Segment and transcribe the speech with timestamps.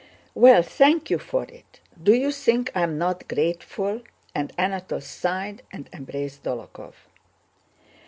[0.33, 1.79] "Well, thank you for it.
[2.01, 4.01] Do you think I am not grateful?"
[4.33, 6.93] And Anatole sighed and embraced Dólokhov.